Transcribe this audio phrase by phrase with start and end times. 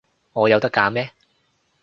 [0.33, 1.11] 我有得揀咩？